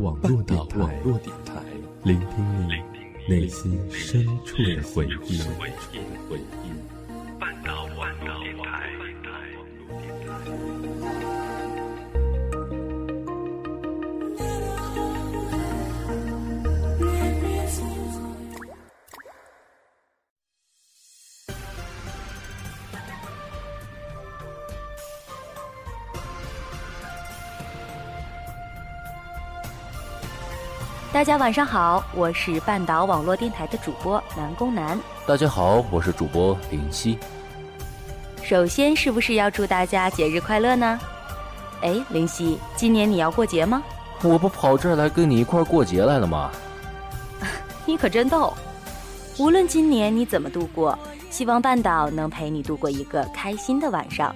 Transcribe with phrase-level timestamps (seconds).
[0.00, 1.62] 网络电台，
[2.04, 2.28] 聆听
[2.66, 2.72] 你
[3.28, 5.42] 内心深处的回忆。
[31.12, 34.96] 大家晚上好，我是半岛网络电台的主播南宫南。
[35.26, 37.18] 大家好，我是主播林夕。
[38.44, 41.00] 首先，是不是要祝大家节日快乐呢？
[41.82, 43.82] 哎，林夕，今年你要过节吗？
[44.22, 46.48] 我不跑这儿来跟你一块儿过节来了吗？
[47.84, 48.54] 你可真逗！
[49.36, 50.96] 无论今年你怎么度过，
[51.28, 54.32] 希望半岛能陪你度过一个开心的晚上。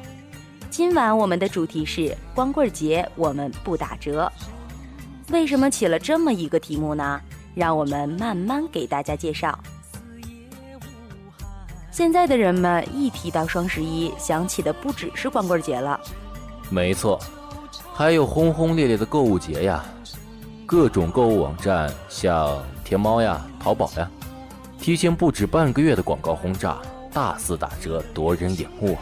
[0.70, 4.30] 今晚我们的主题是光棍节，我们不打折。
[5.30, 7.20] 为什么起了这么一个题目呢？
[7.54, 9.58] 让我们慢慢给大家介绍。
[11.90, 15.98] 现在的人们一提到双十一，想起的不只是光棍节了。
[16.68, 17.20] 没错，
[17.94, 19.84] 还有轰轰烈烈的购物节呀，
[20.66, 24.10] 各种购物网站，像天猫呀、淘宝呀，
[24.80, 26.78] 提前不止半个月的广告轰炸，
[27.12, 28.98] 大肆打折，夺人眼目！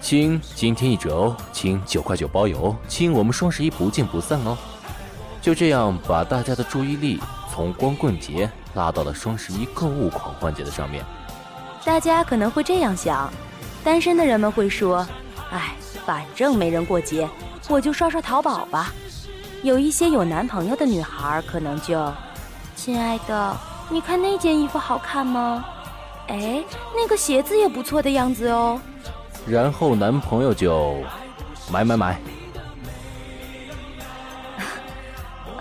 [0.00, 1.36] 亲，今天一折哦！
[1.52, 2.76] 亲，九块九包邮！
[2.88, 4.58] 亲，我们双十一不见不散哦！
[5.42, 7.20] 就这样把大家的注意力
[7.52, 11.04] 从光棍节拉到了双十一购物狂欢节的上面。
[11.84, 13.28] 大家可能会这样想：
[13.82, 15.04] 单身的人们会说，
[15.50, 15.74] 哎，
[16.06, 17.28] 反正没人过节，
[17.68, 18.92] 我就刷刷淘宝吧。
[19.64, 22.12] 有一些有男朋友的女孩可能就，
[22.76, 23.56] 亲爱的，
[23.90, 25.64] 你看那件衣服好看吗？
[26.28, 26.62] 哎，
[26.94, 28.80] 那个鞋子也不错的样子哦。
[29.44, 31.02] 然后男朋友就，
[31.68, 32.20] 买买买。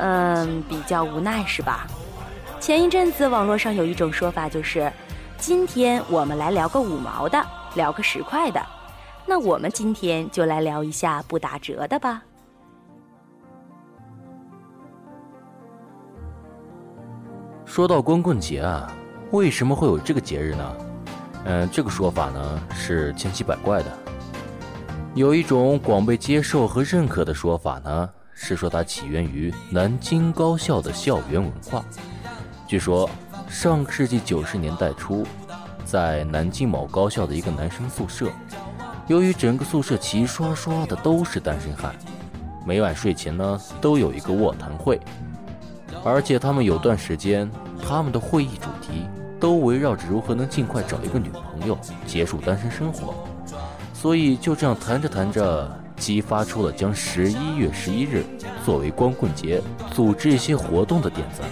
[0.03, 1.85] 嗯，比较无奈是吧？
[2.59, 4.91] 前一阵子网络上有一种说法，就是
[5.37, 7.39] 今天我们来聊个五毛的，
[7.75, 8.59] 聊个十块的，
[9.27, 12.23] 那我们今天就来聊一下不打折的吧。
[17.63, 18.91] 说到光棍节啊，
[19.29, 20.75] 为什么会有这个节日呢？
[21.45, 23.97] 嗯，这个说法呢是千奇百怪的。
[25.13, 28.09] 有一种广被接受和认可的说法呢。
[28.43, 31.85] 是说它起源于南京高校的校园文化。
[32.67, 33.07] 据说，
[33.47, 35.23] 上个世纪九十年代初，
[35.85, 38.31] 在南京某高校的一个男生宿舍，
[39.05, 41.93] 由于整个宿舍齐刷刷的都是单身汉，
[42.65, 44.99] 每晚睡前呢都有一个卧谈会，
[46.03, 47.49] 而且他们有段时间，
[47.87, 49.05] 他们的会议主题
[49.39, 51.77] 都围绕着如何能尽快找一个女朋友，
[52.07, 53.13] 结束单身生活。
[53.93, 55.80] 所以就这样谈着谈着。
[56.01, 58.25] 激发出了将十一月十一日
[58.65, 59.61] 作为光棍节
[59.93, 61.43] 组织一些活动的点子。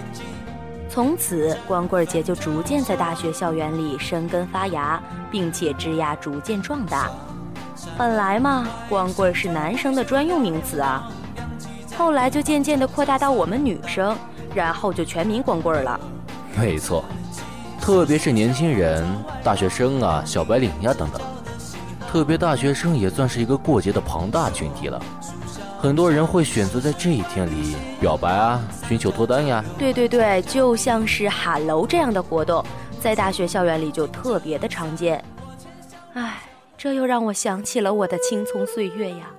[0.88, 5.00] 从此，光棍节就逐渐在大学校园里生根发芽，
[5.30, 7.08] 并且枝桠逐渐壮大。
[7.96, 11.08] 本来嘛，光棍是男生的专用名词啊，
[11.96, 14.16] 后来就渐渐的扩大到我们女生，
[14.52, 15.98] 然后就全民光棍了。
[16.58, 17.04] 没错，
[17.80, 19.06] 特别是年轻人、
[19.44, 21.22] 大学生啊、小白领呀等等。
[22.10, 25.00] 特别大学生也算是一个过节的庞大群体了，
[25.78, 29.64] 很多人会选择在这一天里表白啊，寻求脱单呀。
[29.78, 32.64] 对对对，就像是喊楼这样的活动，
[33.00, 35.24] 在大学校园里就特别的常见。
[36.14, 36.42] 唉，
[36.76, 39.30] 这又让我想起了我的青葱岁月呀。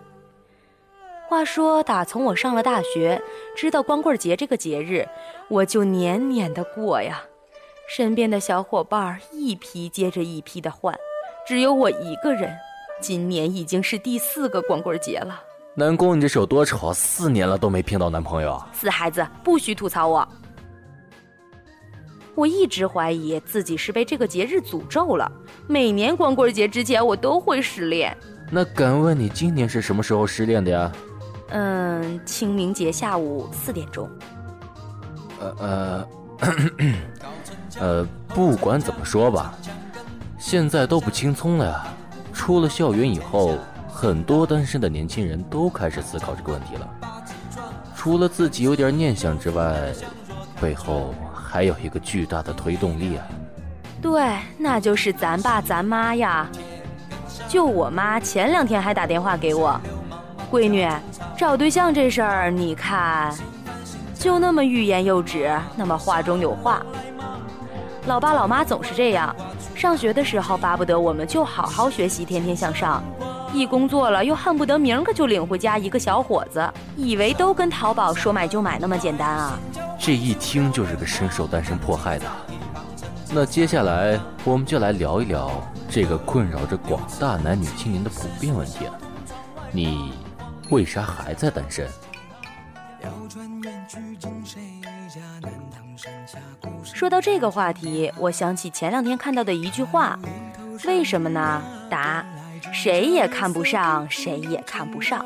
[1.28, 3.22] 话说，打从我上了大学，
[3.54, 5.06] 知道光棍节这个节日，
[5.50, 7.22] 我就年年的过呀，
[7.90, 10.98] 身边的小伙伴一批接着一批的换。
[11.46, 12.56] 只有我一个人，
[13.02, 15.42] 今年已经是第四个光棍节了。
[15.74, 18.62] 南宫，你这手多丑，四年了都没骗到男朋友。
[18.74, 20.28] 死孩子，不许吐槽我！
[22.36, 25.32] 我一直怀疑自己是被这个节日诅咒了，
[25.68, 28.16] 每年光棍节之前我都会失恋。
[28.50, 30.92] 那敢问你今年是什么时候失恋的呀？
[31.50, 34.10] 嗯，清明节下午四点钟。
[35.40, 36.08] 呃呃，
[37.80, 39.54] 呃，不管怎么说吧。
[40.42, 41.86] 现在都不轻松了呀！
[42.34, 46.90] 出了校园以后，很多单身的年轻人都开始思考这个问题了。
[47.96, 49.94] 除了自己有点念想之外，
[50.60, 53.24] 背后还有一个巨大的推动力啊！
[54.02, 56.50] 对，那就是咱爸咱妈呀！
[57.48, 59.80] 就我妈前两天还打电话给我，
[60.52, 60.90] 闺女，
[61.38, 63.32] 找对象这事儿，你看，
[64.16, 66.84] 就那么欲言又止，那么话中有话。
[68.08, 69.34] 老爸老妈总是这样。
[69.82, 73.04] 上学的时候，巴不得我们就好好学习，天天向上。
[73.52, 79.58] 一工作了又恨不得明个就领回家一个小伙子，以为都跟淘宝说买就买那么简单啊？
[79.98, 82.26] 这一听就是个深受单身迫害的。
[83.32, 85.50] 那接下来我们就来聊一聊
[85.90, 88.86] 这个困扰着广大男女青年的普遍问题：
[89.72, 90.14] 你
[90.70, 91.88] 为啥还在单身？
[97.02, 100.20] 说到这个话题，我想起前两天看到的一句话：
[100.86, 101.60] 为什么呢？
[101.90, 102.24] 答：
[102.72, 105.26] 谁也看不上，谁也看不上。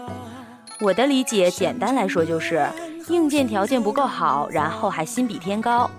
[0.80, 2.66] 我的理解，简单来说就是
[3.10, 5.92] 硬件条件不够好，然后还心比天高。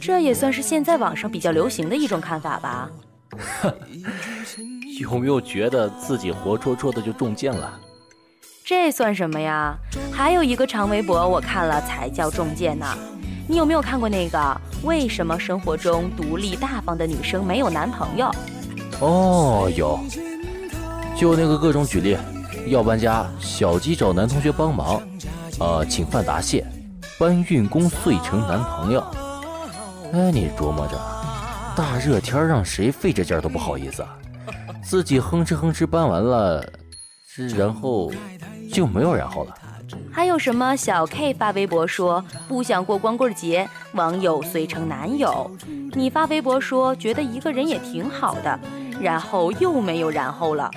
[0.00, 2.88] 这也算是现在网上比较流行的一种看法吧。
[5.00, 7.80] 有没有觉得自己活戳戳的就中箭了？
[8.64, 9.74] 这算什么呀？
[10.12, 12.86] 还有一个长微博我看了才叫中箭呢。
[13.48, 14.60] 你有没有看过那个？
[14.82, 18.30] 为什么生活中独立大方的女生没有男朋友？
[19.00, 19.98] 哦，有，
[21.16, 22.16] 就那个各种举例，
[22.66, 25.02] 要搬家，小鸡找男同学帮忙，
[25.58, 26.66] 呃，请饭答谢，
[27.18, 29.00] 搬运工遂成男朋友。
[30.12, 30.98] 哎，你琢磨着，
[31.76, 34.04] 大热天让谁费这劲都不好意思，
[34.82, 36.64] 自己哼哧哼哧搬完了，
[37.56, 38.10] 然后
[38.72, 39.54] 就没有然后了。
[40.20, 45.50] 还有什么小 K 发微博说不想过光棍节，网友遂成男友。
[45.94, 48.60] 你发微博说觉得一个人也挺好的，
[49.00, 50.70] 然后又没有然后了。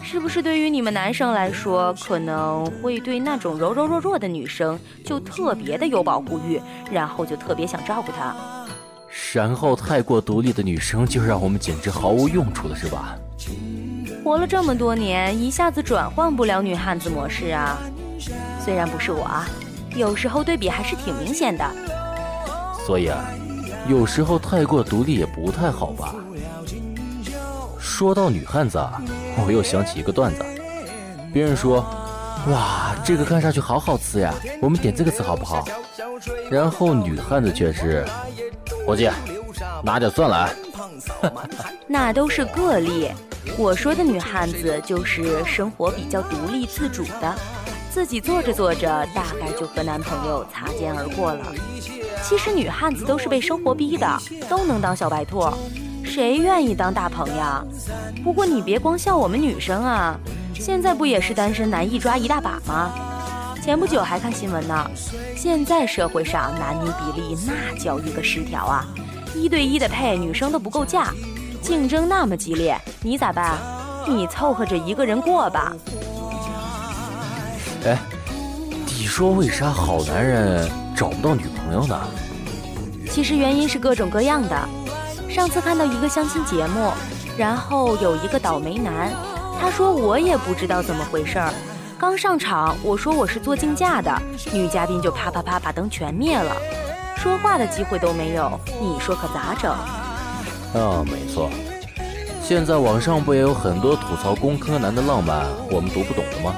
[0.00, 8.32] 是不是对于你们男生来说，可能会对那种柔柔弱弱的女生就特别的有保护欲，然后就特别想照顾她？
[9.32, 13.18] 然后太过独立的女生就让我们简直毫无用处了，是吧？
[14.24, 17.76] 活了这么多年，一下子转换不了女汉子模式啊。
[18.58, 19.28] 虽然不是我，
[19.94, 21.70] 有时候对比还是挺明显的。
[22.86, 23.22] 所以啊，
[23.86, 26.14] 有时候太过独立也不太好吧。
[27.78, 28.98] 说到女汉子啊，
[29.46, 30.42] 我又想起一个段子。
[31.30, 31.84] 别人说
[32.48, 34.32] ：“哇，这个看上去好好吃呀，
[34.62, 35.66] 我们点这个吃好不好？”
[36.50, 38.06] 然后女汉子却是
[38.86, 39.10] ：“伙计，
[39.82, 40.50] 拿点蒜来。”
[41.86, 43.10] 那都是个例。
[43.56, 47.34] 我说的女汉子就是生活比较独立自主的，
[47.90, 51.52] 自己做着做着，大概就和男朋友擦肩而过了。
[52.22, 54.06] 其实女汉子都是被生活逼的，
[54.48, 55.46] 都能当小白兔，
[56.02, 57.64] 谁愿意当大鹏呀？
[58.24, 60.18] 不过你别光笑我们女生啊，
[60.54, 62.92] 现在不也是单身男一抓一大把吗？
[63.62, 64.90] 前不久还看新闻呢，
[65.36, 68.84] 现在社会上男女比例那叫一个失调啊，
[69.34, 71.12] 一对一的配女生都不够嫁。
[71.64, 73.56] 竞争那么激烈，你咋办？
[74.06, 75.72] 你凑合着一个人过吧。
[77.86, 77.98] 哎，
[78.86, 81.98] 你说为啥好男人找不到女朋友呢？
[83.10, 84.68] 其实原因是各种各样的。
[85.30, 86.92] 上次看到一个相亲节目，
[87.38, 89.10] 然后有一个倒霉男，
[89.58, 91.50] 他说我也不知道怎么回事儿。
[91.98, 94.14] 刚上场，我说我是做竞价的，
[94.52, 96.54] 女嘉宾就啪啪啪把灯全灭了，
[97.16, 98.60] 说话的机会都没有。
[98.78, 99.74] 你说可咋整？
[100.74, 101.48] 啊，没错，
[102.42, 106.50] 现在网上不也有很多吐槽工科男的浪漫，我们读不懂的吗？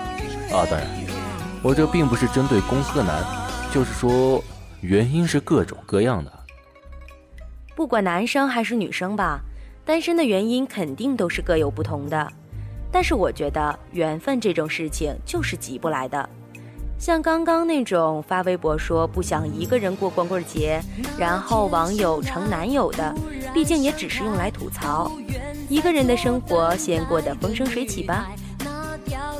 [0.50, 0.88] 啊，当然，
[1.62, 3.22] 我这并不是针对工科男，
[3.70, 4.42] 就是说
[4.80, 6.32] 原因是各种各样的。
[7.74, 9.40] 不管男生还是女生吧，
[9.84, 12.26] 单身的原因肯定都是各有不同的。
[12.90, 16.26] 但是我觉得缘分这种事情就是急不来的。
[16.98, 20.80] 像刚刚那种发微博说不想一个人过光棍节，
[21.18, 23.14] 然后网友成男友的，
[23.56, 25.10] 毕竟也只是用来吐槽。
[25.66, 28.26] 一个人的生活先过得风生水起吧。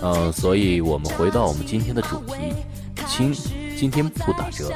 [0.00, 2.54] 嗯，所以我们回到我们今天的主题，
[3.06, 3.34] 亲，
[3.76, 4.72] 今天不打折。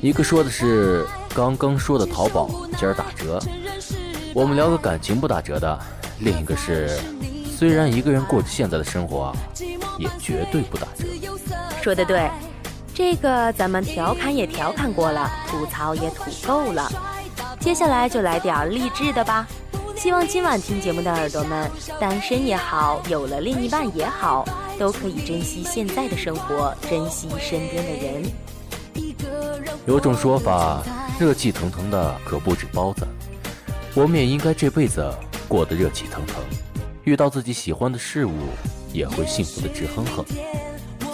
[0.00, 2.48] 一个说的是刚刚说的淘宝
[2.78, 3.40] 今儿打折，
[4.32, 5.76] 我们聊个感情不打折的。
[6.20, 6.96] 另一个是，
[7.44, 9.34] 虽然一个人过着现在的生活，
[9.98, 11.06] 也绝对不打折。
[11.82, 12.30] 说的对，
[12.94, 16.88] 这个咱们调侃也调侃过了，吐槽也吐够了，
[17.60, 19.46] 接下来就来点励志的吧。
[19.94, 24.46] 希望今晚听节目的耳朵们，单身也好，有了另一半也好，
[24.78, 28.24] 都可以珍惜现在的生活，珍惜身边的人。
[29.86, 30.82] 有种说法，
[31.18, 33.06] 热气腾腾的可不止包子，
[33.94, 35.14] 我们也应该这辈子
[35.46, 36.36] 过得热气腾腾，
[37.04, 38.32] 遇到自己喜欢的事物，
[38.90, 40.24] 也会幸福的直哼哼。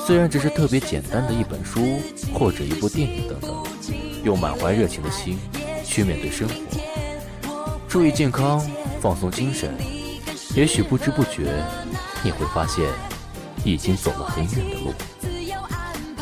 [0.06, 1.80] 虽然只是特别简单的一本书
[2.32, 3.64] 或者一部电影等等，
[4.22, 5.36] 用满怀热情的心
[5.96, 8.60] 去面对生活，注意健康，
[9.00, 9.74] 放松精神，
[10.54, 11.64] 也许不知不觉
[12.22, 12.84] 你会发现，
[13.64, 14.92] 已经走了很远的路。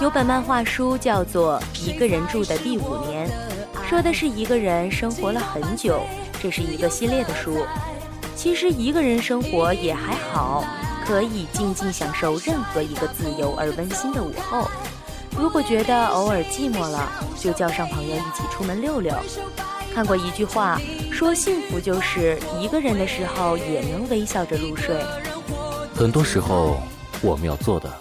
[0.00, 3.28] 有本漫画书叫做《一个人住的第五年》，
[3.90, 6.02] 说的是一个人生活了很久，
[6.40, 7.66] 这是一个系列的书。
[8.36, 10.64] 其实一个人生活也还好，
[11.04, 14.70] 可以静静享受任何一个自由而温馨的午后。
[15.36, 19.12] 如果觉得偶尔寂寞了，就叫上朋友一起出门溜溜。
[19.92, 20.80] 看过一句话，
[21.12, 24.96] 说幸福就是一个人的时候也能微笑着入睡。
[25.94, 26.80] 很多时候，
[27.20, 27.92] 我们要做的，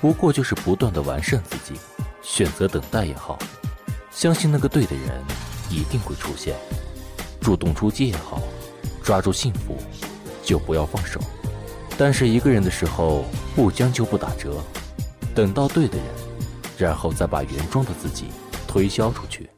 [0.00, 1.78] 不过就是不断的完善自己，
[2.22, 3.38] 选择等待也好，
[4.10, 5.24] 相信那个对的人
[5.70, 6.54] 一定会出现，
[7.40, 8.42] 主动出击也好，
[9.02, 9.76] 抓住幸福，
[10.42, 11.20] 就不要放手。
[11.96, 13.24] 但是一个人的时候，
[13.56, 14.62] 不将就不打折，
[15.34, 16.06] 等到对的人，
[16.78, 18.26] 然后再把原装的自己
[18.66, 19.50] 推销出去。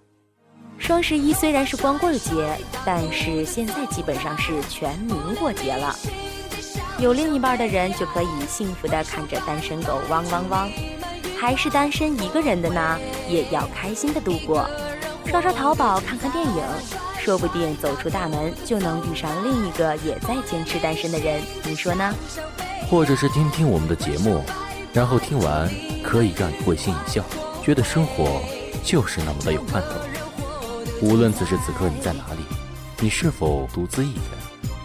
[0.78, 5.94] 双十一虽然是光棍节，但是现在基本上是全民过节了。
[6.98, 10.70] 有另一半的人就可以幸福的看着单身狗汪汪汪，
[11.38, 12.98] 还是单身一个人的呢，
[13.28, 14.68] 也要开心的度过。
[15.26, 16.62] 刷刷淘宝，看看电影，
[17.18, 22.12] 说不定走出大门就能遇上另一个也在坚持单身的人，你说呢？
[22.90, 24.42] 或者是听听我们的节目，
[24.92, 25.70] 然后听完
[26.02, 27.25] 可以让你会心一笑，
[27.62, 28.42] 觉得生活
[28.82, 30.00] 就是那么的有盼头。
[31.00, 32.44] 无论此时此刻你在哪里，
[33.00, 34.25] 你是否独自一人，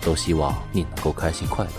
[0.01, 1.71] 都希望你能够开心快乐。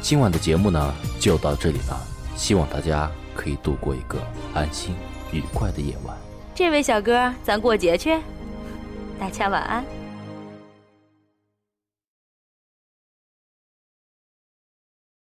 [0.00, 2.00] 今晚的节目呢，就到这里了。
[2.34, 4.18] 希望大家可以度过一个
[4.54, 4.96] 安心
[5.30, 6.16] 愉快的夜晚。
[6.54, 8.18] 这位小哥，咱过节去，
[9.20, 10.01] 大家晚安。